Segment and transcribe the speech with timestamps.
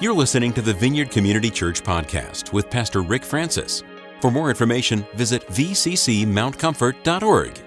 [0.00, 3.82] You're listening to the Vineyard Community Church podcast with Pastor Rick Francis.
[4.22, 7.60] For more information, visit vccmountcomfort.org.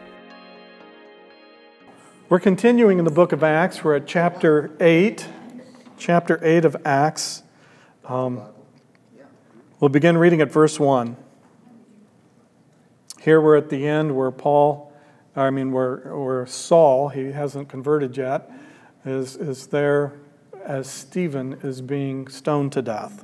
[2.29, 3.83] We're continuing in the book of Acts.
[3.83, 5.27] We're at chapter 8,
[5.99, 7.43] chapter 8 of Acts.
[8.03, 8.41] Um,
[9.79, 11.15] we'll begin reading at verse 1.
[13.21, 14.91] Here we're at the end where Paul,
[15.35, 18.49] I mean, where, where Saul, he hasn't converted yet,
[19.05, 20.13] is, is there
[20.65, 23.23] as Stephen is being stoned to death.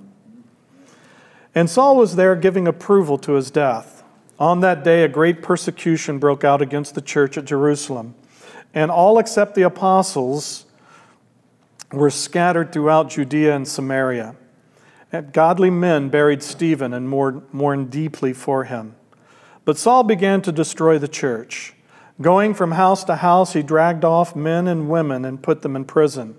[1.56, 4.04] And Saul was there giving approval to his death.
[4.38, 8.16] On that day, a great persecution broke out against the church at Jerusalem,
[8.74, 10.66] and all except the apostles
[11.92, 14.36] were scattered throughout Judea and Samaria.
[15.12, 18.96] And godly men buried Stephen and mourned deeply for him.
[19.66, 21.74] But Saul began to destroy the church.
[22.22, 25.86] Going from house to house, he dragged off men and women and put them in
[25.86, 26.36] prison.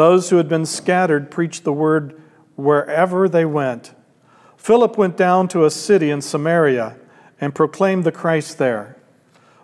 [0.00, 2.18] Those who had been scattered preached the word
[2.56, 3.92] wherever they went.
[4.56, 6.96] Philip went down to a city in Samaria
[7.38, 8.96] and proclaimed the Christ there.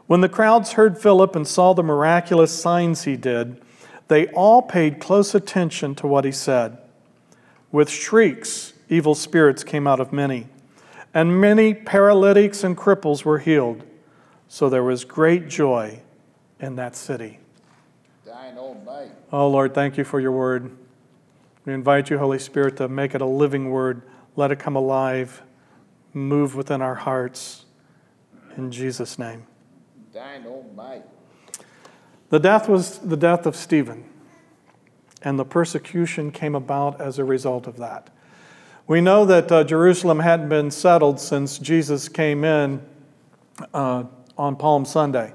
[0.07, 3.63] When the crowds heard Philip and saw the miraculous signs he did,
[4.09, 6.77] they all paid close attention to what he said.
[7.73, 10.49] With shrieks, evil spirits came out of many,
[11.15, 13.85] and many paralytics and cripples were healed.
[14.49, 16.01] So there was great joy
[16.61, 17.39] in that city.
[19.33, 20.71] Oh, Lord, thank you for your word.
[21.65, 24.03] We invite you, Holy Spirit, to make it a living word.
[24.37, 25.43] Let it come alive,
[26.15, 27.65] move within our hearts.
[28.57, 29.47] In Jesus' name.
[32.31, 34.05] The death was the death of Stephen,
[35.23, 38.11] and the persecution came about as a result of that.
[38.87, 42.81] We know that uh, Jerusalem hadn't been settled since Jesus came in
[43.75, 44.05] uh,
[44.39, 45.33] on Palm Sunday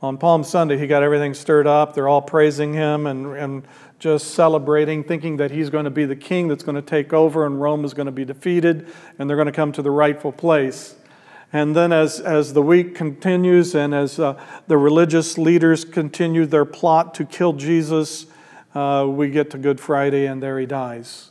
[0.00, 1.94] on Palm Sunday, he got everything stirred up.
[1.94, 3.62] They're all praising him and, and
[3.98, 7.44] just celebrating, thinking that he's going to be the king that's going to take over
[7.44, 8.86] and Rome is going to be defeated
[9.18, 10.94] and they're going to come to the rightful place.
[11.52, 16.66] And then, as, as the week continues and as uh, the religious leaders continue their
[16.66, 18.26] plot to kill Jesus,
[18.74, 21.30] uh, we get to Good Friday and there he dies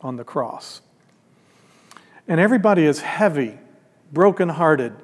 [0.00, 0.82] on the cross.
[2.26, 3.58] And everybody is heavy,
[4.12, 4.96] brokenhearted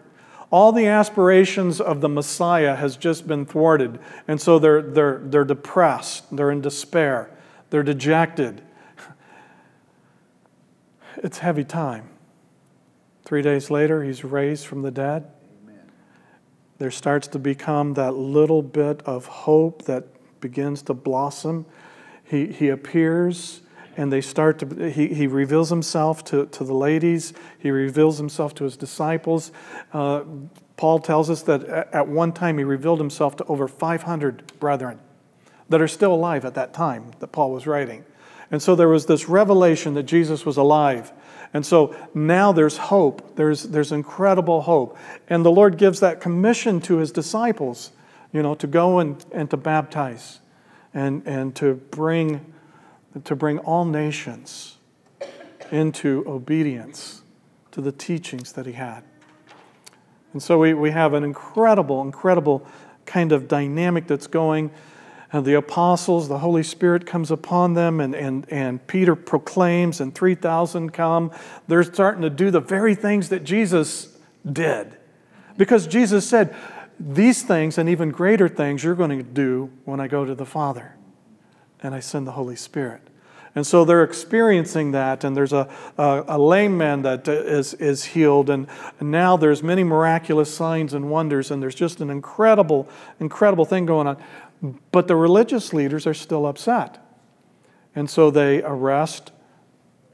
[0.50, 3.98] all the aspirations of the Messiah has just been thwarted.
[4.26, 7.30] And so they're, they're, they're depressed, they're in despair,
[7.70, 8.62] they're dejected.
[11.16, 12.08] It's heavy time.
[13.24, 15.26] Three days later, he's raised from the dead.
[15.64, 15.90] Amen.
[16.78, 20.06] There starts to become that little bit of hope that
[20.40, 21.66] begins to blossom.
[22.22, 23.62] He, he appears
[23.98, 28.54] and they start to, he, he reveals himself to, to the ladies, he reveals himself
[28.54, 29.50] to his disciples.
[29.92, 30.22] Uh,
[30.76, 35.00] Paul tells us that at one time he revealed himself to over 500 brethren
[35.68, 38.04] that are still alive at that time that Paul was writing.
[38.52, 41.12] And so there was this revelation that Jesus was alive.
[41.52, 43.34] And so now there's hope.
[43.34, 44.96] There's, there's incredible hope.
[45.28, 47.90] And the Lord gives that commission to his disciples,
[48.32, 50.38] you know, to go and, and to baptize
[50.94, 52.54] and, and to bring
[53.24, 54.78] to bring all nations
[55.70, 57.22] into obedience
[57.72, 59.02] to the teachings that he had.
[60.32, 62.66] And so we, we have an incredible, incredible
[63.06, 64.70] kind of dynamic that's going.
[65.32, 70.14] And the apostles, the Holy Spirit comes upon them, and, and, and Peter proclaims, and
[70.14, 71.30] 3,000 come.
[71.66, 74.16] They're starting to do the very things that Jesus
[74.50, 74.96] did.
[75.56, 76.54] Because Jesus said,
[76.98, 80.46] These things and even greater things you're going to do when I go to the
[80.46, 80.94] Father
[81.82, 83.02] and I send the Holy Spirit.
[83.54, 87.74] And so they're experiencing that, and there's a, a, a lame man that uh, is,
[87.74, 88.68] is healed, and
[89.00, 92.88] now there's many miraculous signs and wonders, and there's just an incredible,
[93.18, 94.22] incredible thing going on.
[94.92, 97.04] But the religious leaders are still upset.
[97.94, 99.32] And so they arrest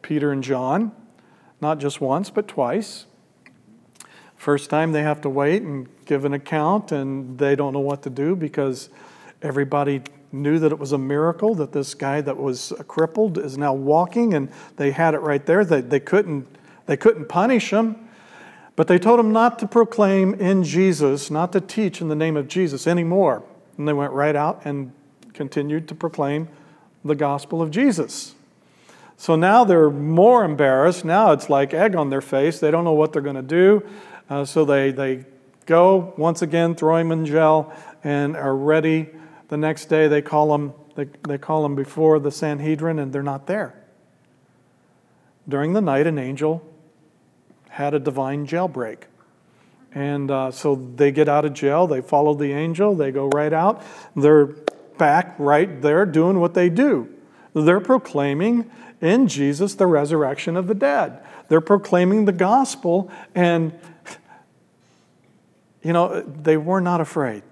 [0.00, 0.92] Peter and John,
[1.60, 3.06] not just once, but twice.
[4.36, 8.03] First time they have to wait and give an account, and they don't know what
[8.03, 8.91] to do because
[9.42, 10.03] everybody
[10.34, 14.34] knew that it was a miracle that this guy that was crippled is now walking,
[14.34, 15.65] and they had it right there.
[15.65, 16.47] They, they, couldn't,
[16.86, 17.97] they couldn't punish him,
[18.77, 22.36] but they told him not to proclaim in Jesus, not to teach in the name
[22.36, 23.45] of Jesus anymore.
[23.78, 24.92] And they went right out and
[25.33, 26.48] continued to proclaim
[27.04, 28.34] the gospel of Jesus.
[29.16, 31.04] So now they're more embarrassed.
[31.04, 32.59] Now it's like egg on their face.
[32.59, 33.87] They don't know what they're going to do.
[34.28, 35.25] Uh, so they, they
[35.66, 37.72] go once again, throw him in jail,
[38.03, 39.10] and are ready
[39.54, 43.22] the next day they call them, they, they call them before the Sanhedrin and they're
[43.22, 43.72] not there.
[45.48, 46.68] During the night, an angel
[47.68, 49.04] had a divine jailbreak.
[49.95, 53.53] And uh, so they get out of jail, they follow the angel, they go right
[53.53, 53.80] out,
[54.16, 54.47] they're
[54.98, 57.09] back right there doing what they do.
[57.53, 58.68] They're proclaiming
[59.01, 61.24] in Jesus the resurrection of the dead.
[61.47, 63.72] They're proclaiming the gospel, and,
[65.80, 67.45] you know, they were not afraid.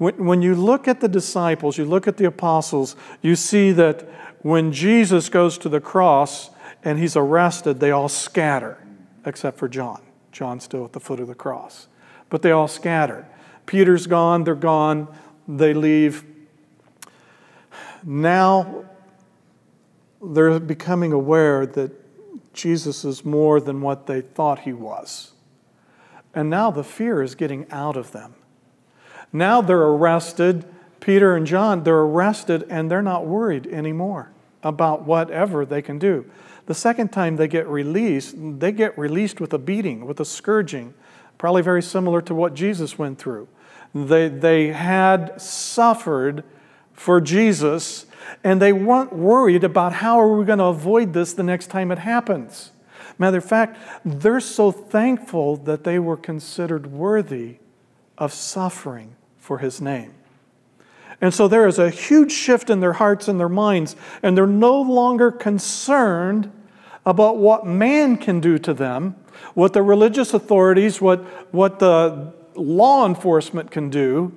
[0.00, 4.08] When, when you look at the disciples, you look at the apostles, you see that
[4.40, 6.48] when Jesus goes to the cross
[6.82, 8.82] and he's arrested, they all scatter,
[9.26, 10.00] except for John.
[10.32, 11.86] John's still at the foot of the cross.
[12.30, 13.28] But they all scatter.
[13.66, 15.06] Peter's gone, they're gone,
[15.46, 16.24] they leave.
[18.02, 18.86] Now
[20.22, 21.92] they're becoming aware that
[22.54, 25.32] Jesus is more than what they thought he was.
[26.34, 28.36] And now the fear is getting out of them.
[29.32, 30.64] Now they're arrested.
[31.00, 34.32] Peter and John, they're arrested and they're not worried anymore
[34.62, 36.30] about whatever they can do.
[36.66, 40.94] The second time they get released, they get released with a beating, with a scourging,
[41.38, 43.48] probably very similar to what Jesus went through.
[43.94, 46.44] They, they had suffered
[46.92, 48.06] for Jesus
[48.44, 51.90] and they weren't worried about how are we going to avoid this the next time
[51.90, 52.72] it happens.
[53.18, 57.56] Matter of fact, they're so thankful that they were considered worthy
[58.18, 60.14] of suffering for his name.
[61.20, 64.46] And so there is a huge shift in their hearts and their minds, and they're
[64.46, 66.50] no longer concerned
[67.04, 69.16] about what man can do to them,
[69.54, 71.20] what the religious authorities, what,
[71.52, 74.32] what the law enforcement can do.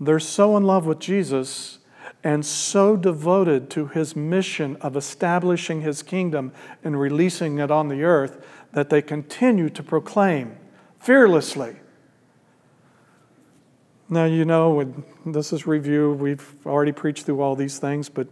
[0.00, 1.78] They're so in love with Jesus
[2.24, 6.52] and so devoted to his mission of establishing his kingdom
[6.84, 10.56] and releasing it on the earth that they continue to proclaim
[11.00, 11.76] fearlessly.
[14.12, 14.92] Now, you know,
[15.24, 16.12] this is review.
[16.12, 18.26] We've already preached through all these things, but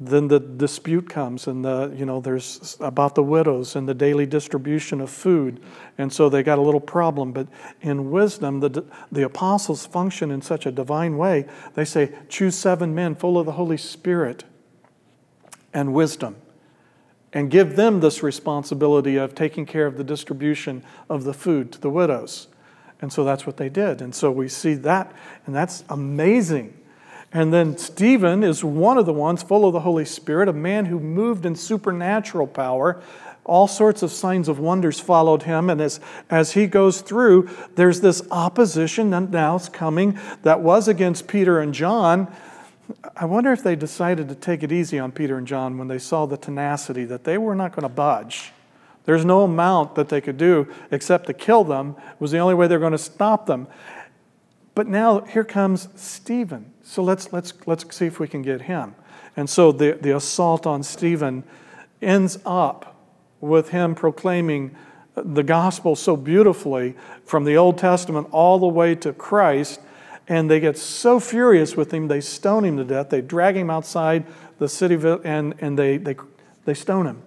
[0.00, 4.26] then the dispute comes and the you know there's about the widows and the daily
[4.26, 5.62] distribution of food
[5.98, 7.46] and so they got a little problem but
[7.80, 12.92] in wisdom the, the apostles function in such a divine way they say choose seven
[12.92, 14.42] men full of the holy spirit
[15.72, 16.34] and wisdom
[17.32, 21.80] and give them this responsibility of taking care of the distribution of the food to
[21.80, 22.48] the widows
[23.04, 25.12] and so that's what they did and so we see that
[25.46, 26.76] and that's amazing
[27.34, 30.86] and then Stephen is one of the ones full of the Holy Spirit, a man
[30.86, 33.02] who moved in supernatural power.
[33.44, 35.68] All sorts of signs of wonders followed him.
[35.68, 35.98] And as,
[36.30, 41.58] as he goes through, there's this opposition that now is coming that was against Peter
[41.58, 42.32] and John.
[43.16, 45.98] I wonder if they decided to take it easy on Peter and John when they
[45.98, 48.52] saw the tenacity that they were not going to budge.
[49.04, 52.54] There's no amount that they could do except to kill them, it was the only
[52.54, 53.68] way they're going to stop them.
[54.74, 56.72] But now here comes Stephen.
[56.82, 58.94] So let's, let's, let's see if we can get him.
[59.36, 61.44] And so the, the assault on Stephen
[62.02, 62.96] ends up
[63.40, 64.74] with him proclaiming
[65.14, 69.80] the gospel so beautifully from the Old Testament all the way to Christ.
[70.26, 73.10] And they get so furious with him, they stone him to death.
[73.10, 74.24] They drag him outside
[74.58, 76.16] the city and, and they, they,
[76.64, 77.22] they stone him.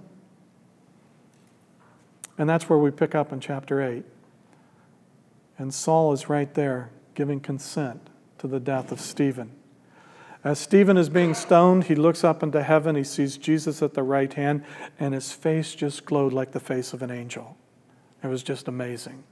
[2.37, 4.03] And that's where we pick up in chapter 8.
[5.57, 9.51] And Saul is right there giving consent to the death of Stephen.
[10.43, 12.95] As Stephen is being stoned, he looks up into heaven.
[12.95, 14.63] He sees Jesus at the right hand,
[14.99, 17.57] and his face just glowed like the face of an angel.
[18.23, 19.23] It was just amazing.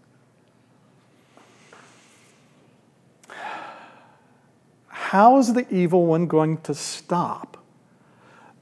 [4.87, 7.54] How is the evil one going to stop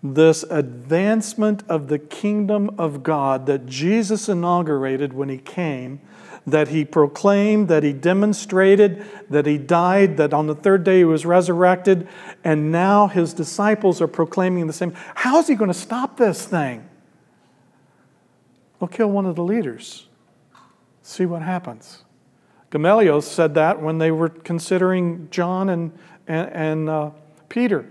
[0.04, 6.02] this advancement of the kingdom of God that Jesus inaugurated when he came?
[6.46, 11.04] that he proclaimed, that he demonstrated, that he died, that on the third day he
[11.06, 12.08] was resurrected,
[12.44, 14.94] and now his disciples are proclaiming the same.
[15.16, 16.88] How is he going to stop this thing?
[18.80, 20.08] We'll kill one of the leaders.
[21.02, 22.04] See what happens.
[22.72, 27.12] Gamaliel said that when they were considering John and, and, and uh,
[27.48, 27.86] Peter.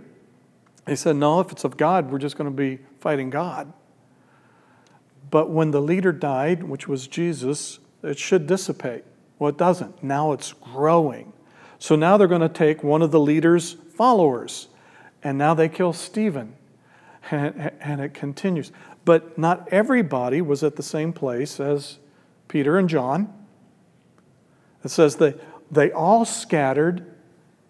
[0.87, 3.73] He said, No, if it's of God, we're just going to be fighting God.
[5.31, 9.05] But when the leader died, which was Jesus, it should dissipate.
[9.39, 10.03] Well, it doesn't.
[10.03, 11.33] Now it's growing.
[11.79, 14.69] So now they're going to take one of the leader's followers,
[15.23, 16.55] and now they kill Stephen.
[17.31, 18.73] And, and it continues.
[19.05, 21.99] But not everybody was at the same place as
[22.49, 23.33] Peter and John.
[24.85, 25.35] It says they,
[25.71, 27.12] they all scattered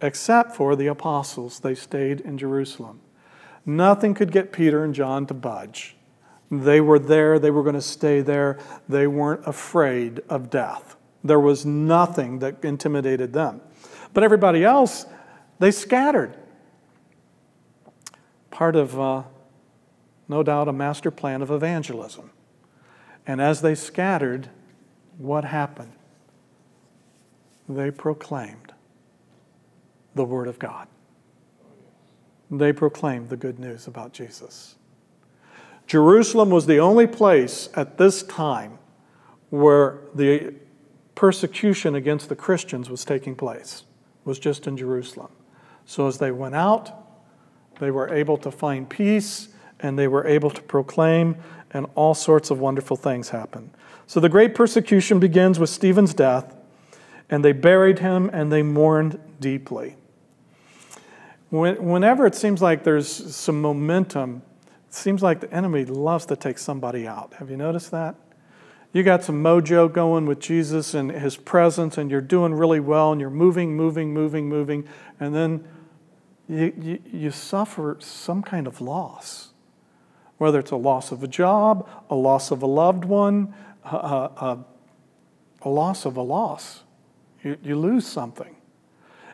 [0.02, 1.60] except for the apostles.
[1.60, 3.00] They stayed in Jerusalem.
[3.64, 5.96] Nothing could get Peter and John to budge.
[6.50, 8.58] They were there, they were going to stay there.
[8.88, 10.96] They weren't afraid of death.
[11.24, 13.62] There was nothing that intimidated them.
[14.12, 15.06] But everybody else,
[15.60, 16.36] they scattered.
[18.50, 19.22] Part of, uh,
[20.28, 22.30] no doubt, a master plan of evangelism.
[23.26, 24.50] And as they scattered,
[25.16, 25.92] what happened?
[27.68, 28.72] They proclaimed
[30.14, 30.88] the Word of God.
[32.50, 34.74] they proclaimed the good news about Jesus.
[35.86, 38.78] Jerusalem was the only place at this time
[39.48, 40.54] where the
[41.14, 43.84] persecution against the Christians was taking place,
[44.24, 45.30] was just in Jerusalem.
[45.86, 46.90] So as they went out,
[47.80, 49.48] they were able to find peace
[49.80, 51.36] and they were able to proclaim,
[51.72, 53.70] and all sorts of wonderful things happened.
[54.06, 56.54] So the great persecution begins with Stephen's death,
[57.28, 59.96] and they buried him and they mourned deeply.
[61.52, 64.40] Whenever it seems like there's some momentum,
[64.88, 67.34] it seems like the enemy loves to take somebody out.
[67.34, 68.14] Have you noticed that?
[68.94, 73.12] You got some mojo going with Jesus and his presence, and you're doing really well,
[73.12, 74.88] and you're moving, moving, moving, moving,
[75.20, 75.68] and then
[76.48, 79.50] you, you, you suffer some kind of loss.
[80.38, 83.52] Whether it's a loss of a job, a loss of a loved one,
[83.84, 84.64] a, a,
[85.60, 86.82] a loss of a loss.
[87.44, 88.56] You, you lose something.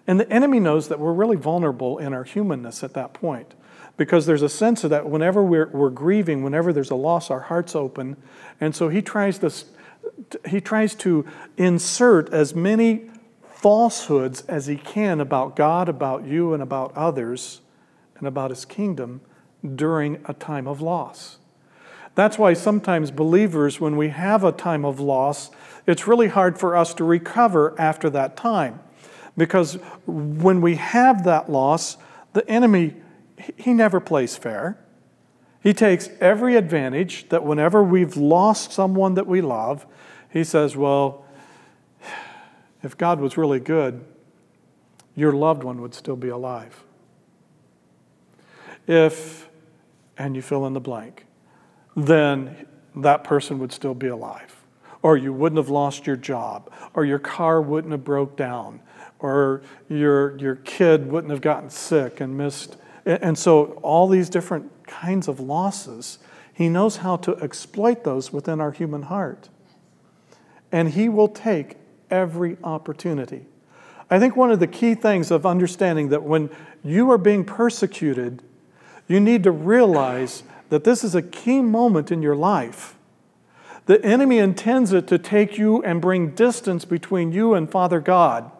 [0.08, 3.54] And the enemy knows that we're really vulnerable in our humanness at that point
[3.98, 7.40] because there's a sense of that whenever we're, we're grieving, whenever there's a loss, our
[7.40, 8.16] heart's open.
[8.58, 9.52] And so he tries to,
[10.48, 11.26] he tries to
[11.58, 13.10] insert as many
[13.42, 17.60] falsehoods as he can about God, about you, and about others,
[18.16, 19.20] and about his kingdom
[19.74, 21.36] during a time of loss.
[22.14, 25.50] That's why sometimes believers, when we have a time of loss,
[25.86, 28.80] it's really hard for us to recover after that time.
[29.38, 31.96] Because when we have that loss,
[32.34, 32.96] the enemy,
[33.56, 34.76] he never plays fair.
[35.62, 39.86] He takes every advantage that whenever we've lost someone that we love,
[40.30, 41.24] he says, Well,
[42.82, 44.04] if God was really good,
[45.14, 46.82] your loved one would still be alive.
[48.86, 49.48] If,
[50.16, 51.26] and you fill in the blank,
[51.96, 52.66] then
[52.96, 54.64] that person would still be alive.
[55.02, 58.80] Or you wouldn't have lost your job, or your car wouldn't have broke down,
[59.18, 62.76] or your, your kid wouldn't have gotten sick and missed.
[63.04, 66.18] And so, all these different kinds of losses,
[66.52, 69.48] he knows how to exploit those within our human heart.
[70.70, 71.76] And he will take
[72.10, 73.46] every opportunity.
[74.10, 76.50] I think one of the key things of understanding that when
[76.82, 78.42] you are being persecuted,
[79.06, 82.94] you need to realize that this is a key moment in your life.
[83.86, 88.50] The enemy intends it to take you and bring distance between you and Father God.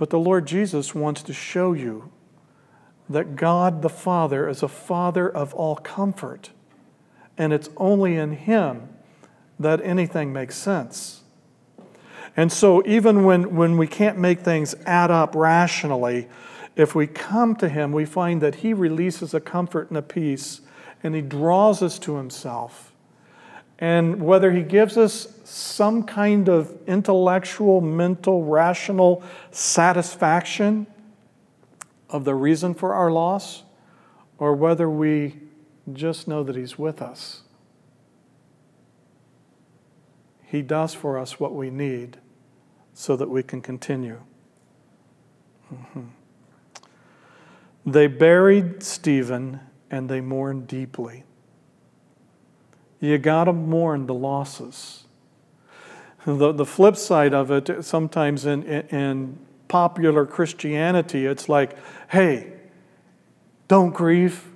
[0.00, 2.10] But the Lord Jesus wants to show you
[3.10, 6.48] that God the Father is a Father of all comfort,
[7.36, 8.88] and it's only in Him
[9.58, 11.20] that anything makes sense.
[12.34, 16.28] And so, even when, when we can't make things add up rationally,
[16.76, 20.62] if we come to Him, we find that He releases a comfort and a peace,
[21.02, 22.94] and He draws us to Himself.
[23.78, 30.86] And whether He gives us some kind of intellectual, mental, rational satisfaction
[32.08, 33.62] of the reason for our loss,
[34.38, 35.36] or whether we
[35.92, 37.42] just know that He's with us
[40.50, 42.18] he does for us what we need
[42.92, 44.20] so that we can continue.
[45.72, 46.06] Mm-hmm.
[47.86, 49.60] They buried Stephen
[49.92, 51.22] and they mourned deeply.
[52.98, 55.04] You got to mourn the losses.
[56.26, 61.76] The, the flip side of it, sometimes in, in, popular Christianity, it's like,
[62.10, 62.52] hey,
[63.68, 64.50] don't grieve.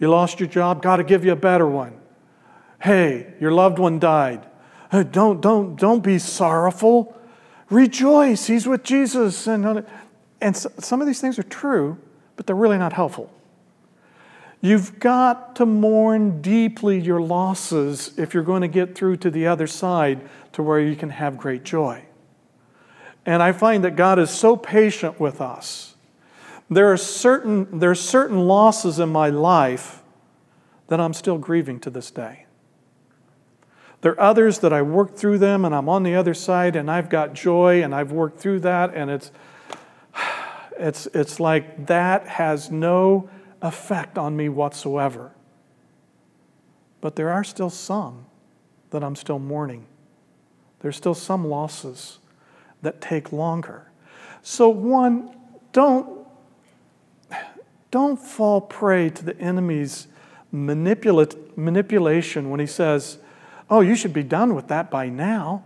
[0.00, 2.00] You lost your job, got to give you a better one.
[2.80, 4.46] Hey, your loved one died.
[4.90, 7.14] Don't, don't, don't be sorrowful.
[7.68, 8.46] Rejoice.
[8.46, 9.46] He's with Jesus.
[9.46, 9.84] And,
[10.40, 11.98] and some of these things are true,
[12.36, 13.30] but they're really not helpful.
[14.60, 19.46] You've got to mourn deeply your losses if you're going to get through to the
[19.46, 22.04] other side to where you can have great joy.
[23.24, 25.94] And I find that God is so patient with us.
[26.70, 30.02] There are certain, there are certain losses in my life
[30.88, 32.46] that I'm still grieving to this day.
[34.00, 36.90] There are others that I worked through them and I'm on the other side and
[36.90, 39.30] I've got joy and I've worked through that and it's
[40.78, 43.28] it's it's like that has no
[43.62, 45.32] effect on me whatsoever.
[47.00, 48.26] But there are still some
[48.90, 49.86] that I'm still mourning.
[50.80, 52.18] There's still some losses
[52.82, 53.90] that take longer.
[54.42, 55.36] So one,
[55.72, 56.18] don't
[57.90, 60.08] don't fall prey to the enemy's
[60.52, 63.18] manipulation when he says,
[63.70, 65.64] Oh, you should be done with that by now.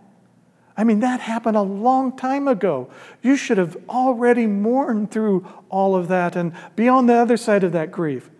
[0.83, 2.91] I mean, that happened a long time ago.
[3.23, 7.63] You should have already mourned through all of that and be on the other side
[7.63, 8.31] of that grief.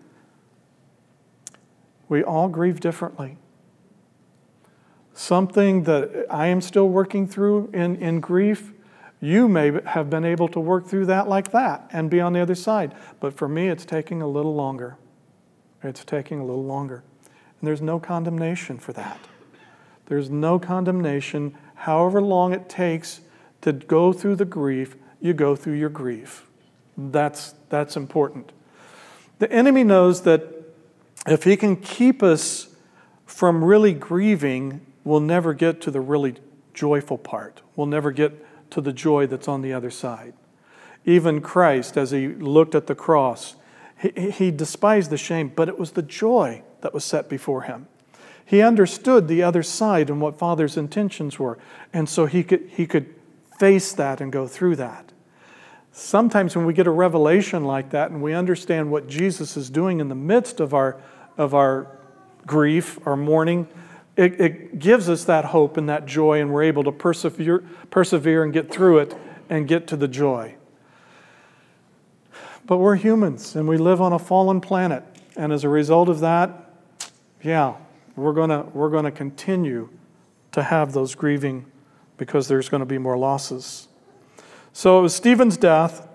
[2.09, 3.37] We all grieve differently.
[5.13, 8.73] Something that I am still working through in, in grief,
[9.21, 12.41] You may have been able to work through that like that and be on the
[12.41, 12.93] other side.
[13.21, 14.97] But for me, it's taking a little longer.
[15.81, 17.05] It's taking a little longer.
[17.61, 19.17] And there's no condemnation for that.
[20.07, 21.57] There's no condemnation.
[21.75, 23.21] However long it takes
[23.61, 26.47] to go through the grief, you go through your grief.
[26.97, 28.51] That's, that's important.
[29.39, 30.43] The enemy knows that
[31.27, 32.67] if he can keep us
[33.25, 36.35] from really grieving, we'll never get to the really
[36.73, 37.61] joyful part.
[37.75, 40.33] We'll never get to the joy that's on the other side.
[41.05, 43.55] Even Christ, as he looked at the cross,
[43.99, 47.87] he, he despised the shame, but it was the joy that was set before him.
[48.53, 51.57] He understood the other side and what Father's intentions were,
[51.91, 53.11] and so he could, he could
[53.57, 55.11] face that and go through that.
[55.91, 59.99] Sometimes when we get a revelation like that and we understand what Jesus is doing
[59.99, 61.01] in the midst of our,
[61.35, 61.97] of our
[62.45, 63.67] grief, our mourning,
[64.17, 68.43] it, it gives us that hope and that joy, and we're able to persevere, persevere
[68.43, 69.17] and get through it
[69.49, 70.53] and get to the joy.
[72.67, 75.03] But we're humans and we live on a fallen planet.
[75.35, 76.71] And as a result of that,
[77.41, 77.77] yeah,
[78.15, 79.89] we're going we're going to continue
[80.51, 81.65] to have those grieving
[82.17, 83.87] because there's going to be more losses.
[84.71, 86.07] So it was Stephen's death.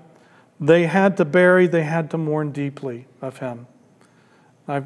[0.60, 3.66] They had to bury, they had to mourn deeply of him.
[4.66, 4.82] I,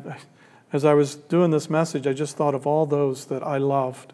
[0.73, 4.12] as I was doing this message, I just thought of all those that I loved,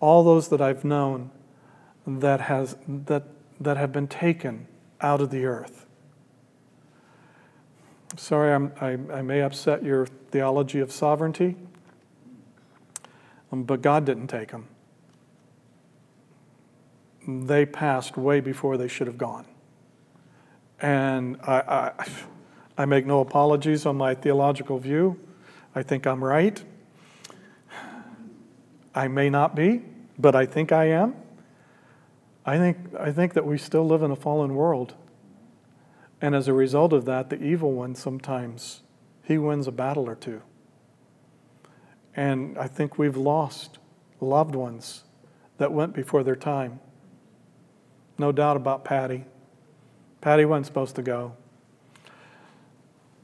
[0.00, 1.30] all those that I've known
[2.06, 3.24] that, has, that,
[3.60, 4.66] that have been taken
[5.00, 5.86] out of the earth.
[8.16, 11.56] Sorry, I'm, I, I may upset your theology of sovereignty,
[13.52, 14.66] Um, but God didn't take them.
[17.28, 19.44] They passed way before they should have gone.
[20.80, 22.06] And I, I,
[22.78, 25.20] I make no apologies on my theological view.
[25.74, 26.62] I think I'm right.
[28.94, 29.82] I may not be,
[30.18, 31.14] but I think I am.
[32.44, 34.94] I think, I think that we still live in a fallen world.
[36.20, 38.82] And as a result of that, the evil one sometimes,
[39.22, 40.42] he wins a battle or two.
[42.14, 43.78] And I think we've lost
[44.20, 45.04] loved ones
[45.58, 46.80] that went before their time.
[48.18, 49.24] No doubt about Patty.
[50.20, 51.34] Patty wasn't supposed to go.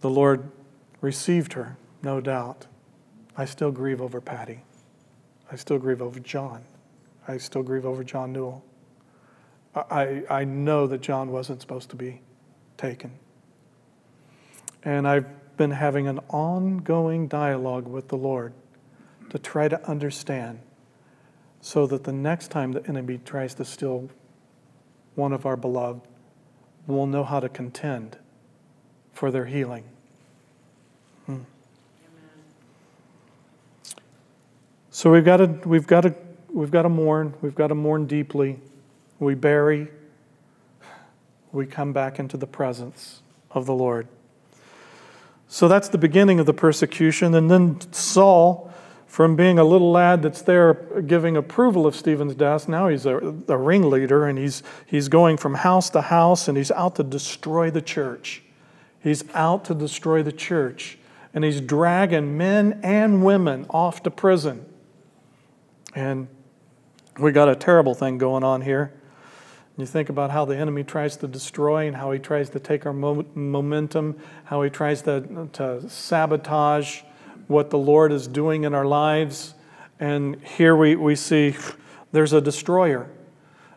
[0.00, 0.50] The Lord
[1.00, 2.66] received her, no doubt.
[3.36, 4.60] I still grieve over Patty.
[5.50, 6.62] I still grieve over John.
[7.26, 8.64] I still grieve over John Newell.
[9.74, 12.20] I, I know that John wasn't supposed to be
[12.76, 13.12] taken.
[14.82, 18.52] And I've been having an ongoing dialogue with the Lord
[19.30, 20.60] to try to understand
[21.60, 24.08] so that the next time the enemy tries to steal
[25.14, 26.02] one of our beloved,
[26.86, 28.16] we'll know how to contend
[29.12, 29.84] for their healing.
[31.26, 31.38] Hmm.
[34.90, 36.14] So we've got to we've got to
[36.52, 37.34] we've got to mourn.
[37.42, 38.60] We've got to mourn deeply.
[39.18, 39.88] We bury
[41.52, 44.06] we come back into the presence of the Lord.
[45.48, 47.34] So that's the beginning of the persecution.
[47.34, 48.67] And then Saul,
[49.08, 50.74] from being a little lad that's there
[51.06, 53.16] giving approval of Stephen's death, now he's a,
[53.48, 57.70] a ringleader and he's, he's going from house to house and he's out to destroy
[57.70, 58.42] the church.
[59.00, 60.98] He's out to destroy the church.
[61.32, 64.66] And he's dragging men and women off to prison.
[65.94, 66.28] And
[67.18, 68.92] we got a terrible thing going on here.
[69.78, 72.84] You think about how the enemy tries to destroy and how he tries to take
[72.84, 77.02] our mo- momentum, how he tries to, to sabotage
[77.48, 79.54] what the Lord is doing in our lives.
[79.98, 81.56] And here we, we see
[82.12, 83.10] there's a destroyer.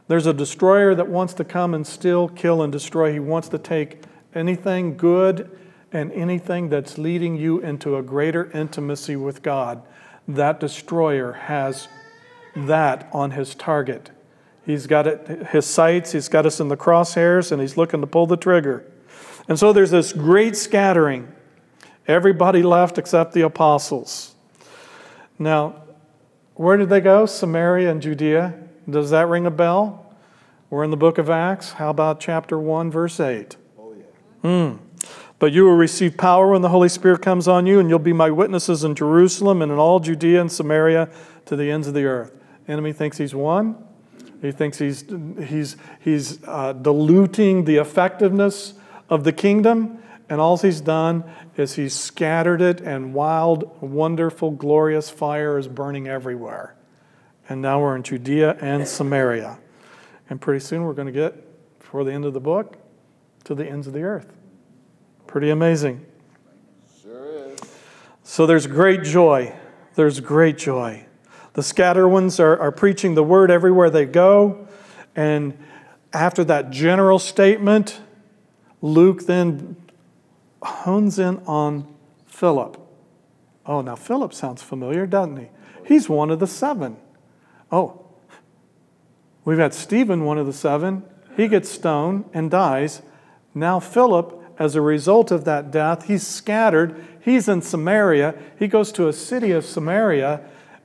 [0.08, 3.14] There's a destroyer that wants to come and steal, kill, and destroy.
[3.14, 4.04] He wants to take
[4.36, 5.58] anything good
[5.92, 9.82] and anything that's leading you into a greater intimacy with God.
[10.28, 11.88] That destroyer has
[12.56, 14.12] that on his target.
[14.66, 18.08] He's got it, his sights, he's got us in the crosshairs, and he's looking to
[18.08, 18.86] pull the trigger.
[19.48, 21.32] And so there's this great scattering.
[22.08, 24.36] Everybody left except the apostles.
[25.38, 25.84] Now,
[26.56, 27.26] where did they go?
[27.26, 28.54] Samaria and Judea.
[28.90, 30.16] Does that ring a bell?
[30.70, 31.74] We're in the book of Acts.
[31.74, 33.56] How about chapter 1, verse 8?
[33.78, 34.06] Oh, yeah.
[34.42, 34.78] Hmm.
[35.40, 38.14] But you will receive power when the Holy Spirit comes on you, and you'll be
[38.14, 41.10] my witnesses in Jerusalem and in all Judea and Samaria
[41.46, 42.32] to the ends of the earth.
[42.68, 43.76] Enemy thinks he's won.
[44.42, 45.04] He thinks he's,
[45.46, 48.76] he's, he's uh, diluting the effectiveness
[49.10, 51.26] of the kingdom, and all he's done
[51.58, 56.74] is he's scattered it, and wild, wonderful, glorious fire is burning everywhere.
[57.50, 59.60] And now we're in Judea and Samaria.
[60.30, 62.78] And pretty soon we're going to get, before the end of the book,
[63.44, 64.32] to the ends of the earth.
[65.28, 66.06] Pretty amazing.
[67.02, 67.60] Sure is.
[68.24, 69.54] So there's great joy.
[69.96, 71.08] There's great joy.
[71.56, 74.70] The scatter ones are, are preaching the word everywhere they go.
[75.14, 75.58] And
[76.14, 78.02] After that general statement,
[78.82, 79.78] Luke then
[80.62, 81.94] hones in on
[82.26, 82.78] Philip.
[83.66, 85.48] Oh, now Philip sounds familiar, doesn't he?
[85.86, 86.98] He's one of the seven.
[87.72, 88.06] Oh,
[89.46, 91.04] we've got Stephen, one of the seven.
[91.36, 93.02] He gets stoned and dies.
[93.54, 97.06] Now, Philip, as a result of that death, he's scattered.
[97.22, 98.36] He's in Samaria.
[98.58, 100.42] He goes to a city of Samaria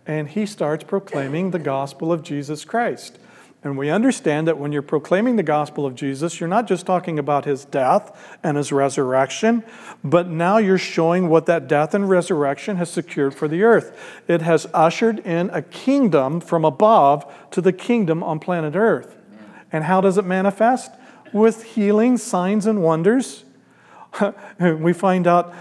[0.06, 3.18] and he starts proclaiming the gospel of Jesus Christ.
[3.66, 7.18] And we understand that when you're proclaiming the gospel of Jesus, you're not just talking
[7.18, 9.64] about his death and his resurrection,
[10.04, 14.22] but now you're showing what that death and resurrection has secured for the earth.
[14.28, 19.16] It has ushered in a kingdom from above to the kingdom on planet earth.
[19.72, 20.92] And how does it manifest?
[21.32, 23.44] With healing, signs, and wonders.
[24.60, 25.52] we find out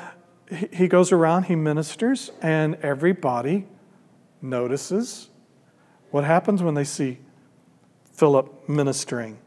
[0.72, 3.65] he goes around, he ministers, and everybody
[4.44, 5.30] notices.
[6.12, 7.18] What happens when they see
[8.15, 9.38] Philip ministering.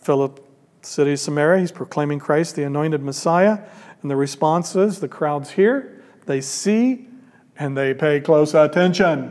[0.00, 0.44] Philip,
[0.82, 3.60] city of Samaria, he's proclaiming Christ, the anointed Messiah.
[4.02, 7.08] And the response is the crowd's hear, they see,
[7.56, 9.30] and they pay close attention.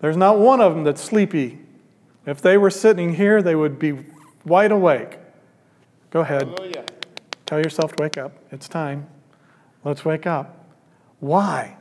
[0.00, 1.58] There's not one of them that's sleepy.
[2.26, 3.98] If they were sitting here, they would be
[4.44, 5.18] wide awake.
[6.10, 6.42] Go ahead.
[6.42, 6.84] Hallelujah.
[7.46, 8.32] Tell yourself to wake up.
[8.52, 9.08] It's time.
[9.84, 10.66] Let's wake up.
[11.20, 11.76] Why?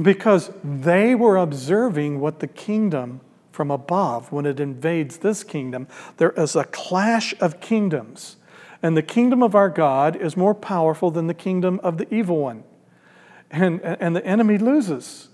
[0.00, 3.20] Because they were observing what the kingdom
[3.52, 5.86] from above when it invades this kingdom.
[6.16, 8.36] There is a clash of kingdoms.
[8.82, 12.38] And the kingdom of our God is more powerful than the kingdom of the evil
[12.38, 12.64] one.
[13.50, 15.28] And, and the enemy loses.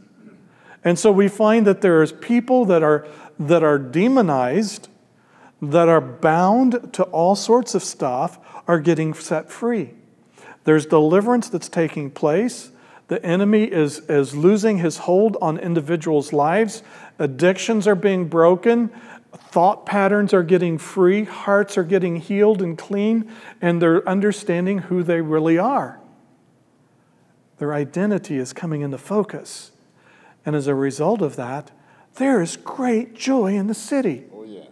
[0.85, 3.07] And so we find that there's people that are,
[3.39, 4.89] that are demonized,
[5.63, 9.95] that are bound to all sorts of stuff, are getting set free.
[10.65, 12.71] There's deliverance that's taking place.
[13.09, 16.83] The enemy is, is losing his hold on individuals' lives.
[17.19, 18.91] Addictions are being broken.
[19.33, 21.25] Thought patterns are getting free.
[21.25, 23.31] Hearts are getting healed and clean.
[23.61, 26.01] And they're understanding who they really are.
[27.59, 29.73] Their identity is coming into focus.
[30.47, 31.73] And as a result of that,
[32.15, 34.25] there is great joy in the city.
[34.33, 34.69] Oh, yes.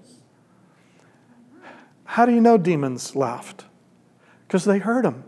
[2.04, 3.64] How do you know demons left?
[4.46, 5.24] Because they heard them.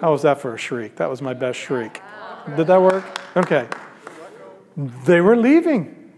[0.00, 0.96] How was that for a shriek?
[0.96, 2.00] That was my best shriek.
[2.56, 3.04] Did that work?
[3.36, 3.66] Okay.
[4.76, 6.12] They were leaving.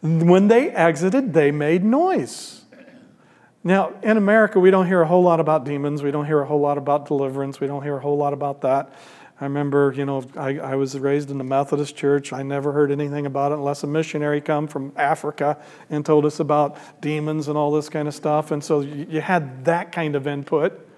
[0.00, 2.64] When they exited, they made noise.
[3.64, 6.02] Now, in America, we don't hear a whole lot about demons.
[6.02, 7.60] We don't hear a whole lot about deliverance.
[7.60, 8.92] We don't hear a whole lot about that.
[9.40, 12.32] I remember, you know, I, I, was raised in the Methodist church.
[12.32, 15.58] I never heard anything about it unless a missionary come from Africa
[15.90, 18.50] and told us about demons and all this kind of stuff.
[18.50, 20.88] And so you, you had that kind of input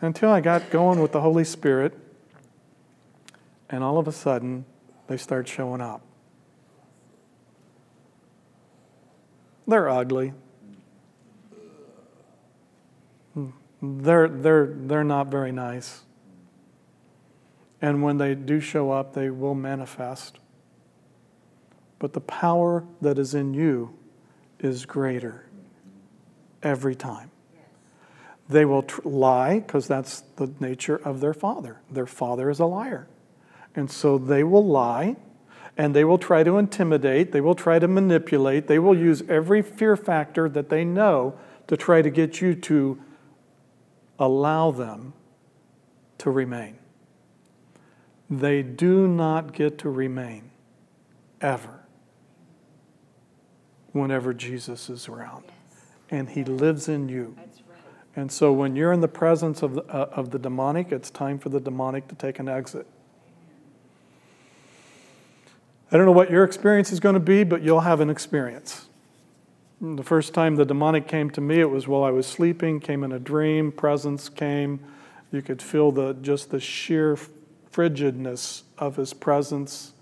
[0.00, 1.98] until I got going with the Holy Spirit,
[3.68, 4.64] and all of a sudden,
[5.08, 6.02] they start showing up.
[9.66, 10.32] They're ugly.
[13.82, 16.02] They're, they're, they're not very nice.
[17.80, 20.38] And when they do show up, they will manifest.
[21.98, 23.94] But the power that is in you
[24.58, 25.44] is greater
[26.62, 27.30] every time.
[28.48, 31.80] They will tr- lie because that's the nature of their father.
[31.90, 33.06] Their father is a liar.
[33.78, 35.14] And so they will lie
[35.76, 39.62] and they will try to intimidate, they will try to manipulate, they will use every
[39.62, 41.38] fear factor that they know
[41.68, 43.00] to try to get you to
[44.18, 45.12] allow them
[46.18, 46.76] to remain.
[48.28, 50.50] They do not get to remain
[51.40, 51.84] ever
[53.92, 55.44] whenever Jesus is around.
[56.10, 57.36] And he lives in you.
[58.16, 61.38] And so when you're in the presence of the, uh, of the demonic, it's time
[61.38, 62.84] for the demonic to take an exit.
[65.90, 68.88] I don't know what your experience is going to be, but you'll have an experience.
[69.80, 73.04] The first time the demonic came to me, it was while I was sleeping, came
[73.04, 74.80] in a dream, presence came.
[75.30, 77.16] You could feel the, just the sheer
[77.70, 79.92] frigidness of his presence.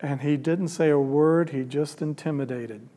[0.00, 2.88] And he didn't say a word, he just intimidated.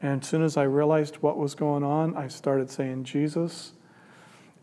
[0.00, 3.72] And as soon as I realized what was going on, I started saying Jesus.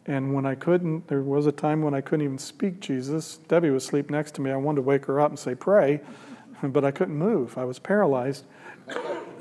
[0.06, 3.38] And when I couldn't, there was a time when I couldn't even speak Jesus.
[3.48, 4.52] Debbie was asleep next to me.
[4.52, 6.02] I wanted to wake her up and say, Pray,
[6.64, 7.58] but I couldn't move.
[7.58, 8.46] I was paralyzed.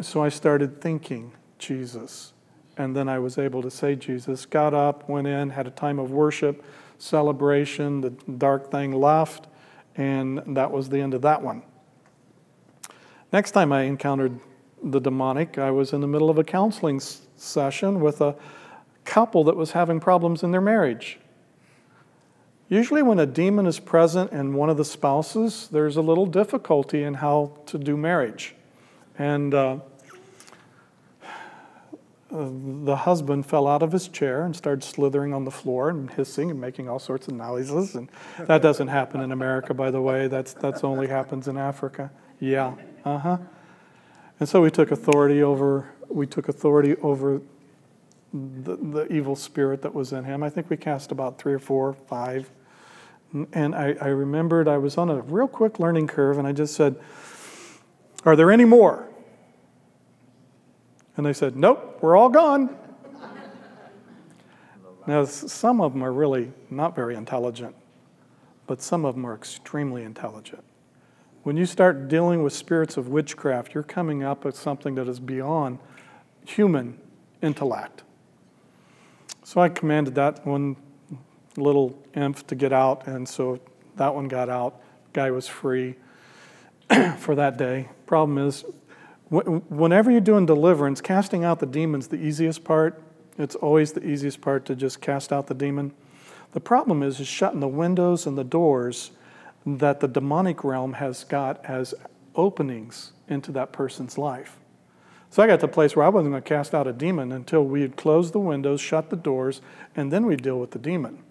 [0.01, 2.33] So I started thinking Jesus.
[2.77, 4.47] And then I was able to say Jesus.
[4.47, 6.65] Got up, went in, had a time of worship,
[6.99, 8.01] celebration.
[8.01, 9.49] The dark thing left,
[9.97, 11.63] and that was the end of that one.
[13.33, 14.39] Next time I encountered
[14.83, 18.37] the demonic, I was in the middle of a counseling session with a
[19.05, 21.19] couple that was having problems in their marriage.
[22.69, 27.03] Usually, when a demon is present in one of the spouses, there's a little difficulty
[27.03, 28.55] in how to do marriage.
[29.19, 29.77] And uh,
[32.31, 36.51] the husband fell out of his chair and started slithering on the floor and hissing
[36.51, 37.95] and making all sorts of noises.
[37.95, 40.29] And that doesn't happen in America, by the way.
[40.29, 42.11] That's that's only happens in Africa.
[42.41, 42.75] Yeah.
[43.05, 43.39] Uh huh.
[44.41, 45.91] And so we took authority over.
[46.09, 47.43] We took authority over
[48.33, 50.43] the, the evil spirit that was in him.
[50.43, 52.51] I think we cast about three or four, five.
[53.53, 56.75] And I, I remembered I was on a real quick learning curve, and I just
[56.75, 56.97] said,
[58.25, 59.09] "Are there any more?"
[61.17, 62.77] And they said, Nope, we're all gone.
[65.07, 67.75] now, some of them are really not very intelligent,
[68.67, 70.65] but some of them are extremely intelligent.
[71.43, 75.19] When you start dealing with spirits of witchcraft, you're coming up with something that is
[75.19, 75.79] beyond
[76.47, 76.99] human
[77.43, 78.05] intellect.
[79.45, 80.77] So I commanded that one
[81.57, 83.61] little imp to get out, and so
[83.97, 84.81] that one got out.
[85.13, 85.97] Guy was free
[87.19, 87.89] for that day.
[88.07, 88.65] Problem is,
[89.31, 93.03] whenever you're doing deliverance, casting out the demon's the easiest part.
[93.39, 95.93] It's always the easiest part to just cast out the demon.
[96.53, 99.11] The problem is, is shutting the windows and the doors
[99.65, 101.95] that the demonic realm has got as
[102.35, 104.59] openings into that person's life.
[105.33, 107.33] So I got to a place where I wasn't going to cast out a demon
[107.33, 109.63] until we had closed the windows, shut the doors,
[109.97, 111.25] and then we'd deal with the demon.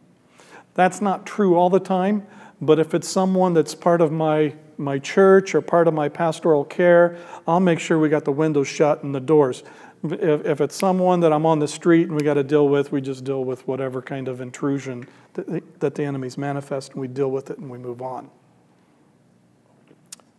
[0.74, 2.26] That's not true all the time,
[2.60, 6.66] but if it's someone that's part of my my church or part of my pastoral
[6.66, 7.16] care,
[7.48, 9.62] I'll make sure we got the windows shut and the doors.
[10.04, 12.92] If, if it's someone that I'm on the street and we got to deal with,
[12.92, 17.08] we just deal with whatever kind of intrusion that, that the enemy's manifest and we
[17.08, 18.32] deal with it and we move on.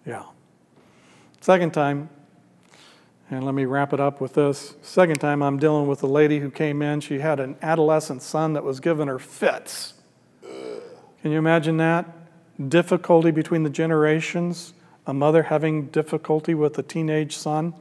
[0.05, 0.25] Yeah.
[1.40, 2.09] Second time,
[3.33, 4.75] and let me wrap it up with this.
[4.83, 7.01] Second time, I'm dealing with a lady who came in.
[7.01, 9.95] She had an adolescent son that was giving her fits.
[10.42, 12.07] Can you imagine that?
[12.68, 14.75] difficulty between the generations,
[15.07, 17.75] a mother having difficulty with a teenage son.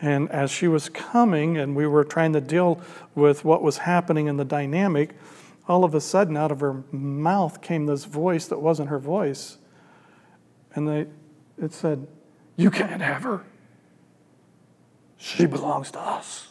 [0.00, 2.80] And as she was coming and we were trying to deal
[3.14, 5.16] with what was happening in the dynamic,
[5.66, 9.58] all of a sudden out of her mouth came this voice that wasn't her voice.
[10.74, 11.06] And they,
[11.60, 12.06] it said,
[12.56, 13.44] You can't have her.
[15.18, 16.48] She belongs to us.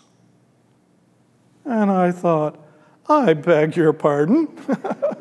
[1.66, 2.60] And I thought,
[3.10, 4.50] I beg your pardon.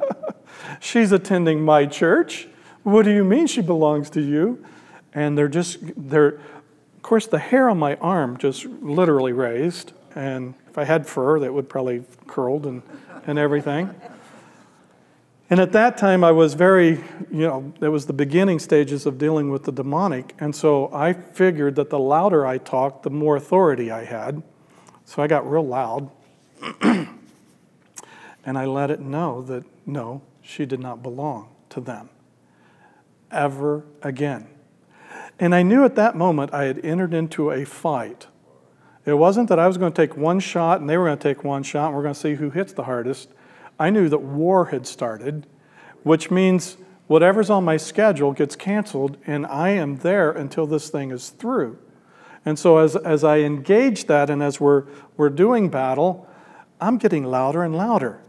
[0.80, 2.48] She's attending my church.
[2.82, 4.64] What do you mean she belongs to you?
[5.14, 9.92] And they're just, they're, of course, the hair on my arm just literally raised.
[10.14, 12.82] And if I had fur, that would probably curled and,
[13.26, 13.94] and everything.
[15.48, 19.16] And at that time, I was very, you know, it was the beginning stages of
[19.16, 20.34] dealing with the demonic.
[20.40, 24.42] And so I figured that the louder I talked, the more authority I had.
[25.04, 26.10] So I got real loud.
[26.82, 32.10] and I let it know that no, she did not belong to them
[33.30, 34.48] ever again.
[35.38, 38.26] And I knew at that moment I had entered into a fight.
[39.04, 41.34] It wasn't that I was going to take one shot and they were going to
[41.34, 43.28] take one shot and we're going to see who hits the hardest.
[43.78, 45.46] I knew that war had started,
[46.02, 51.10] which means whatever's on my schedule gets canceled and I am there until this thing
[51.10, 51.78] is through.
[52.44, 54.84] And so as, as I engage that and as we're,
[55.16, 56.28] we're doing battle,
[56.80, 58.20] I'm getting louder and louder.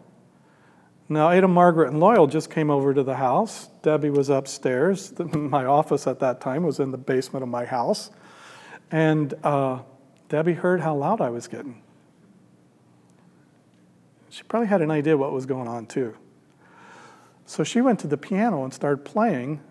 [1.09, 3.69] Now, Ada Margaret and Loyal just came over to the house.
[3.81, 5.13] Debbie was upstairs.
[5.33, 8.11] My office at that time was in the basement of my house.
[8.91, 9.79] And uh,
[10.27, 11.81] Debbie heard how loud I was getting.
[14.29, 16.15] She probably had an idea what was going on, too.
[17.45, 19.61] So she went to the piano and started playing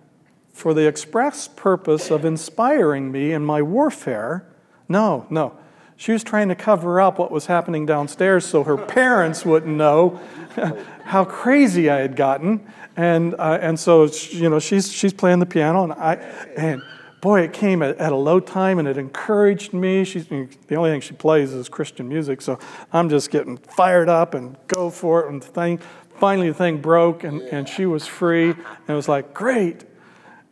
[0.53, 4.47] for the express purpose of inspiring me in my warfare.
[4.89, 5.59] No, no.
[5.97, 10.21] She was trying to cover up what was happening downstairs so her parents wouldn't know
[11.05, 12.67] how crazy I had gotten.
[12.97, 16.15] And, uh, and so, you know, she's, she's playing the piano, and I,
[16.57, 16.83] and
[17.27, 20.05] boy, it came at, at a low time and it encouraged me.
[20.05, 22.57] She's, the only thing she plays is Christian music, so
[22.93, 25.33] I'm just getting fired up and go for it.
[25.33, 25.81] And the thing,
[26.21, 28.51] finally, the thing broke, and, and she was free.
[28.51, 29.83] And it was like, great.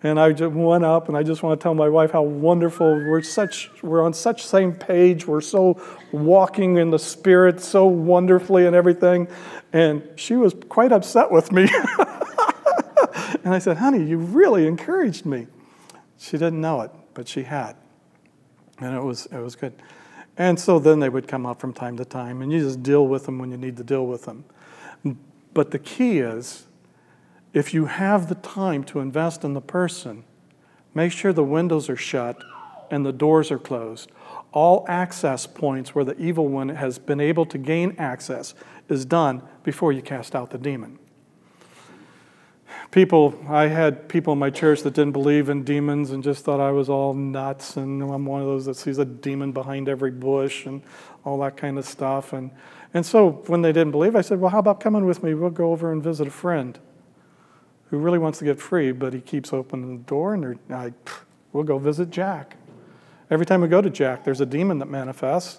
[0.03, 2.89] And I just went up and I just want to tell my wife how wonderful
[2.89, 5.29] we're such we're on such same page.
[5.29, 9.29] We're so walking in the spirit so wonderfully and everything.
[9.73, 11.63] And she was quite upset with me.
[13.45, 15.47] and I said, "Honey, you really encouraged me."
[16.25, 17.77] She didn't know it, but she had.
[18.79, 19.75] And it was it was good.
[20.39, 23.07] And so then they would come up from time to time and you just deal
[23.07, 24.47] with them when you need to deal with them.
[25.53, 26.65] But the key is
[27.53, 30.25] if you have the time to invest in the person,
[30.95, 32.43] make sure the windows are shut
[32.91, 34.11] and the doors are closed.
[34.51, 38.55] All access points where the evil one has been able to gain access
[38.89, 40.99] is done before you cast out the demon.
[42.95, 46.61] People, I had people in my church that didn't believe in demons and just thought
[46.61, 50.13] I was all nuts, and I'm one of those that sees a demon behind every
[50.13, 50.81] bush and
[51.25, 52.33] all that kind of stuff.
[52.33, 52.53] And,
[52.95, 55.35] and so when they didn't believe, I said, Well, how about coming with me?
[55.35, 56.79] We'll go over and visit a friend
[57.91, 60.93] who really wants to get free, but he keeps opening the door, and I,
[61.53, 62.57] we'll go visit Jack.
[63.29, 65.59] Every time we go to Jack, there's a demon that manifests.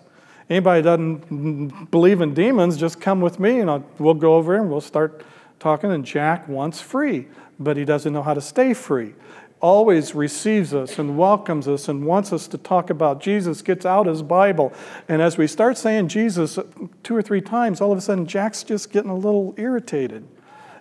[0.49, 4.69] Anybody doesn't believe in demons, just come with me, and I'll, we'll go over and
[4.69, 5.21] we'll start
[5.59, 7.27] talking, and Jack wants free,
[7.59, 9.13] but he doesn't know how to stay free.
[9.61, 14.05] Always receives us and welcomes us and wants us to talk about Jesus, gets out
[14.05, 14.73] his Bible.
[15.07, 16.59] And as we start saying Jesus
[17.03, 20.27] two or three times, all of a sudden Jack's just getting a little irritated.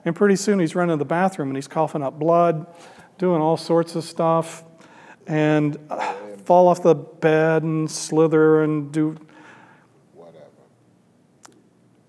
[0.04, 2.66] And pretty soon he's running to the bathroom and he's coughing up blood,
[3.16, 4.64] doing all sorts of stuff,
[5.26, 5.78] and
[6.44, 9.16] fall off the bed and slither and do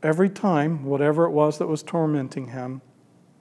[0.06, 2.82] Every time, whatever it was that was tormenting him,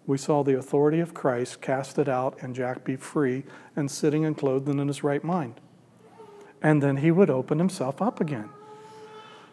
[0.07, 3.45] we saw the authority of Christ cast it out and Jack be free
[3.77, 5.61] and sitting and clothed and in his right mind.
[6.63, 8.49] And then he would open himself up again.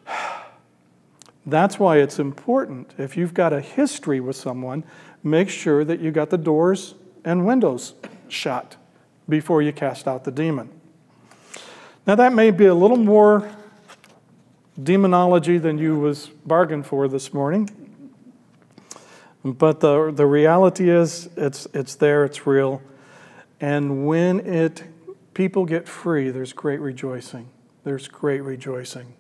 [1.46, 2.94] That's why it's important.
[2.98, 4.86] If you've got a history with someone,
[5.22, 6.96] make sure that you got the doors
[7.26, 7.94] and windows
[8.30, 8.78] shut
[9.28, 10.70] before you cast out the demon.
[12.08, 13.52] Now, that may be a little more
[14.84, 17.70] demonology than you was bargained for this morning.
[19.44, 22.82] But the, the reality is it's, it's there, it's real.
[23.60, 24.84] And when it
[25.34, 27.50] people get free, there's great rejoicing.
[27.84, 29.14] There's great rejoicing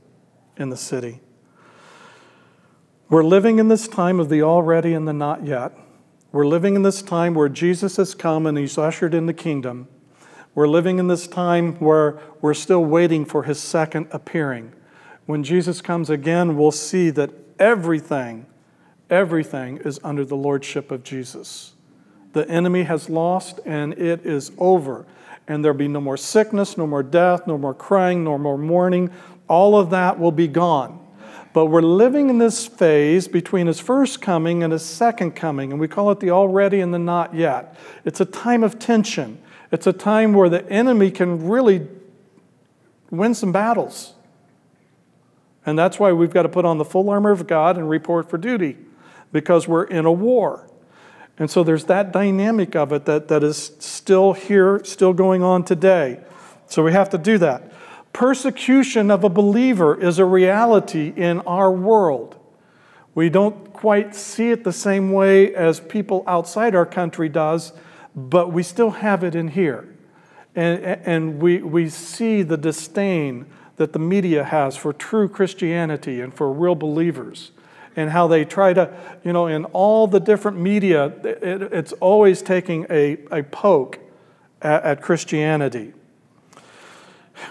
[0.57, 1.21] in the city.
[3.09, 5.73] We're living in this time of the already and the not yet.
[6.31, 9.87] We're living in this time where Jesus has come and he's ushered in the kingdom.
[10.53, 14.73] We're living in this time where we're still waiting for his second appearing
[15.25, 18.45] when Jesus comes again, we'll see that everything,
[19.09, 21.73] everything is under the lordship of Jesus.
[22.33, 25.05] The enemy has lost and it is over.
[25.47, 29.11] And there'll be no more sickness, no more death, no more crying, no more mourning.
[29.47, 30.99] All of that will be gone.
[31.53, 35.81] But we're living in this phase between his first coming and his second coming, and
[35.81, 37.75] we call it the already and the not yet.
[38.05, 39.37] It's a time of tension.
[39.71, 41.87] It's a time where the enemy can really
[43.09, 44.13] win some battles.
[45.65, 48.29] And that's why we've got to put on the full armor of God and report
[48.29, 48.77] for duty,
[49.31, 50.67] because we're in a war.
[51.37, 55.63] And so there's that dynamic of it that, that is still here, still going on
[55.63, 56.19] today.
[56.67, 57.71] So we have to do that.
[58.13, 62.37] Persecution of a believer is a reality in our world.
[63.15, 67.73] We don't quite see it the same way as people outside our country does,
[68.15, 69.87] but we still have it in here.
[70.55, 73.45] And, and we, we see the disdain
[73.81, 77.49] that the media has for true Christianity and for real believers,
[77.95, 82.43] and how they try to, you know, in all the different media, it, it's always
[82.43, 83.97] taking a, a poke
[84.61, 85.93] at, at Christianity.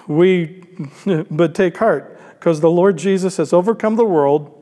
[0.07, 0.62] We,
[1.33, 4.57] but take heart, because the Lord Jesus has overcome the world.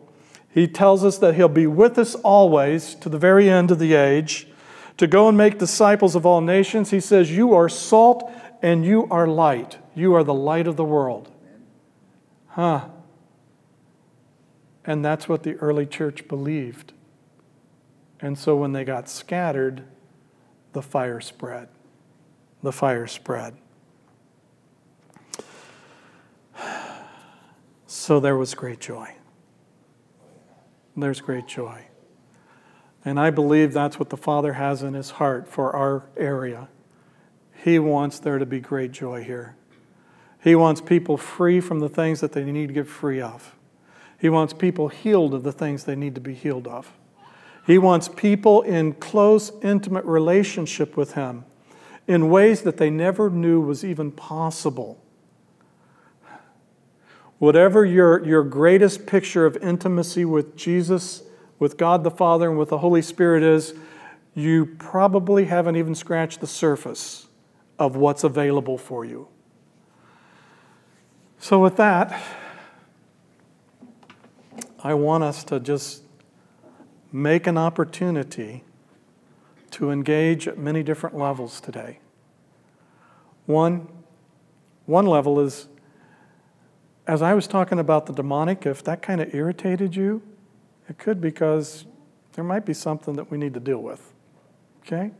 [0.48, 3.92] He tells us that He'll be with us always to the very end of the
[3.92, 4.48] age
[4.96, 6.92] to go and make disciples of all nations.
[6.92, 9.76] He says, You are salt and you are light.
[9.94, 11.31] You are the light of the world.
[12.58, 12.88] Huh.
[14.84, 16.92] And that's what the early church believed.
[18.18, 19.84] And so when they got scattered,
[20.72, 21.68] the fire spread.
[22.64, 23.54] The fire spread.
[27.86, 29.14] So there was great joy.
[30.96, 31.84] There's great joy.
[33.04, 36.68] And I believe that's what the Father has in his heart for our area.
[37.54, 39.54] He wants there to be great joy here.
[40.42, 43.55] He wants people free from the things that they need to get free of.
[44.18, 46.92] He wants people healed of the things they need to be healed of.
[47.66, 51.44] He wants people in close, intimate relationship with Him
[52.07, 55.05] in ways that they never knew was even possible.
[57.38, 61.22] Whatever your, your greatest picture of intimacy with Jesus,
[61.59, 63.74] with God the Father, and with the Holy Spirit is,
[64.35, 67.27] you probably haven't even scratched the surface
[67.79, 69.28] of what's available for you.
[71.41, 72.20] So, with that,
[74.82, 76.03] I want us to just
[77.12, 78.64] make an opportunity
[79.70, 82.01] to engage at many different levels today.
[83.47, 83.89] One,
[84.86, 85.68] one level is,
[87.07, 90.22] as I was talking about the demonic, if that kind of irritated you,
[90.89, 91.86] it could because
[92.32, 94.12] there might be something that we need to deal with.
[94.82, 95.12] Okay?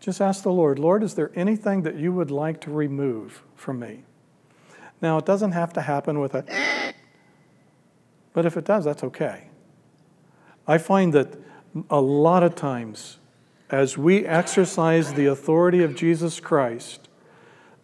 [0.00, 3.78] Just ask the Lord, Lord, is there anything that you would like to remove from
[3.78, 4.04] me?
[5.02, 6.94] Now, it doesn't have to happen with a,
[8.32, 9.48] but if it does, that's okay.
[10.66, 11.36] I find that
[11.88, 13.18] a lot of times
[13.70, 17.08] as we exercise the authority of Jesus Christ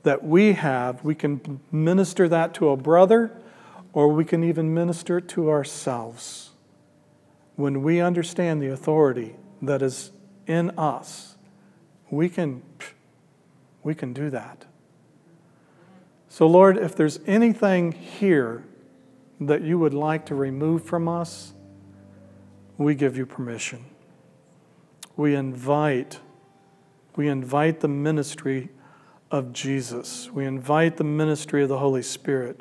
[0.02, 3.32] that we have, we can minister that to a brother
[3.92, 6.50] or we can even minister it to ourselves.
[7.54, 10.12] When we understand the authority that is
[10.46, 11.36] in us,
[12.10, 12.62] we can,
[13.82, 14.66] we can do that.
[16.36, 18.62] So, Lord, if there's anything here
[19.40, 21.54] that you would like to remove from us,
[22.76, 23.86] we give you permission.
[25.16, 26.20] We invite,
[27.16, 28.68] we invite the ministry
[29.30, 30.30] of Jesus.
[30.30, 32.60] We invite the ministry of the Holy Spirit.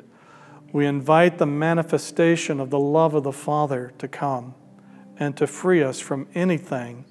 [0.72, 4.54] We invite the manifestation of the love of the Father to come
[5.18, 7.04] and to free us from anything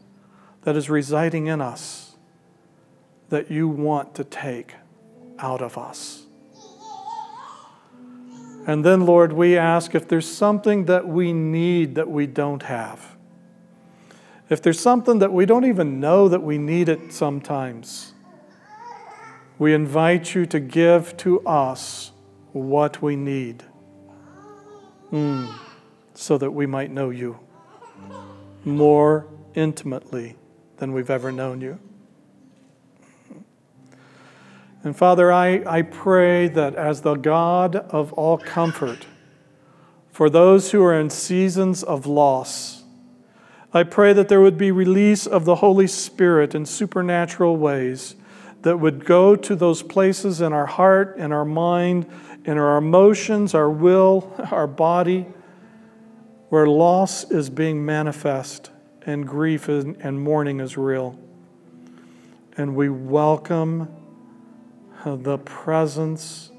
[0.63, 2.15] that is residing in us
[3.29, 4.73] that you want to take
[5.37, 6.24] out of us.
[8.67, 13.15] And then, Lord, we ask if there's something that we need that we don't have.
[14.49, 18.13] If there's something that we don't even know that we need it sometimes,
[19.57, 22.11] we invite you to give to us
[22.53, 23.63] what we need
[25.11, 25.53] mm,
[26.13, 27.39] so that we might know you
[28.63, 30.35] more intimately
[30.77, 31.79] than we've ever known you.
[34.85, 39.07] And Father, I, I pray that as the God of all comfort,
[40.11, 42.83] for those who are in seasons of loss,
[43.73, 48.13] I pray that there would be release of the Holy Spirit in supernatural ways
[48.61, 52.05] that would go to those places in our heart, in our mind,
[52.45, 55.25] in our emotions, our will, our body,
[56.49, 58.69] where loss is being manifest
[59.01, 61.17] and grief and mourning is real.
[62.55, 63.89] And we welcome
[65.05, 66.51] the presence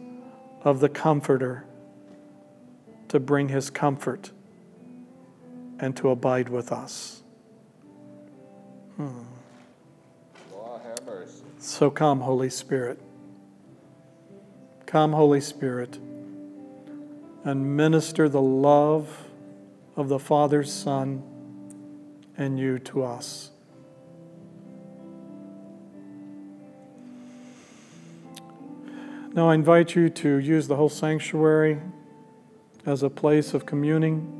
[0.63, 1.65] of the Comforter
[3.09, 4.31] to bring his comfort
[5.79, 7.23] and to abide with us.
[8.97, 9.23] Hmm.
[11.59, 13.01] So come, Holy Spirit.
[14.87, 15.99] Come, Holy Spirit,
[17.45, 19.25] and minister the love
[19.97, 21.23] of the Father's Son
[22.37, 23.51] and you to us.
[29.37, 31.79] Now I invite you to use the whole sanctuary
[32.87, 34.33] as a place of communing,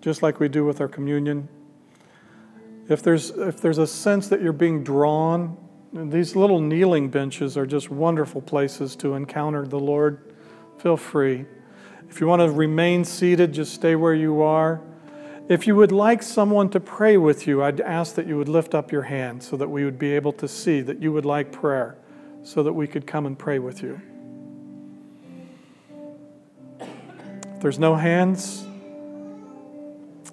[0.00, 1.46] just like we do with our communion.
[2.88, 5.58] If there's, if there's a sense that you're being drawn,
[5.92, 10.32] these little kneeling benches are just wonderful places to encounter the Lord.
[10.78, 11.44] Feel free.
[12.08, 14.80] If you want to remain seated, just stay where you are.
[15.50, 18.74] If you would like someone to pray with you, I'd ask that you would lift
[18.74, 21.52] up your hand so that we would be able to see that you would like
[21.52, 21.98] prayer
[22.42, 24.00] so that we could come and pray with you.
[26.80, 28.66] If there's no hands,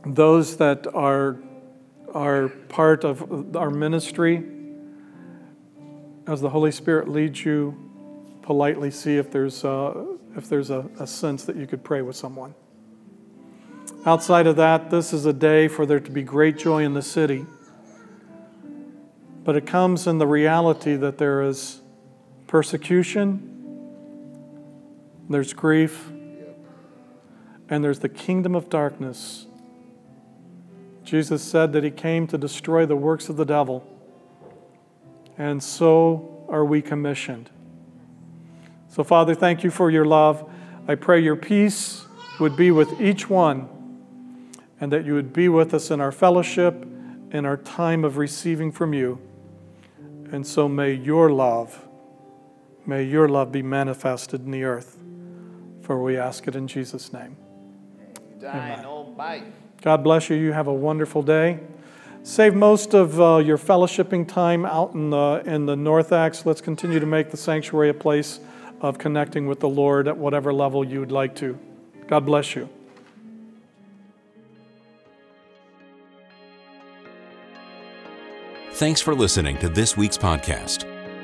[0.05, 1.37] those that are,
[2.13, 4.43] are part of our ministry,
[6.27, 7.77] as the Holy Spirit leads you,
[8.41, 10.05] politely see if there's, uh,
[10.35, 12.55] if there's a, a sense that you could pray with someone.
[14.05, 17.01] Outside of that, this is a day for there to be great joy in the
[17.01, 17.45] city.
[19.43, 21.81] But it comes in the reality that there is
[22.49, 23.45] persecution,
[25.29, 26.09] there's grief,
[27.69, 29.45] and there's the kingdom of darkness.
[31.03, 33.85] Jesus said that he came to destroy the works of the devil,
[35.37, 37.51] and so are we commissioned.
[38.87, 40.49] So, Father, thank you for your love.
[40.87, 42.07] I pray your peace
[42.39, 43.69] would be with each one,
[44.81, 46.83] and that you would be with us in our fellowship,
[47.29, 49.21] in our time of receiving from you.
[50.31, 51.85] And so may your love
[52.89, 54.97] May your love be manifested in the earth.
[55.83, 57.37] For we ask it in Jesus' name.
[58.43, 59.53] Amen.
[59.83, 60.35] God bless you.
[60.35, 61.59] You have a wonderful day.
[62.23, 66.47] Save most of uh, your fellowshipping time out in the, in the narthex.
[66.47, 68.39] Let's continue to make the sanctuary a place
[68.81, 71.59] of connecting with the Lord at whatever level you would like to.
[72.07, 72.67] God bless you.
[78.73, 80.98] Thanks for listening to this week's podcast.